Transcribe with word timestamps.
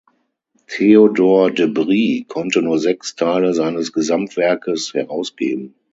Theodor 0.67 1.51
de 1.51 1.67
Bry 1.67 2.25
konnte 2.27 2.63
nur 2.63 2.79
sechs 2.79 3.15
Teile 3.15 3.53
seines 3.53 3.93
Gesamtwerkes 3.93 4.95
herausgeben. 4.95 5.75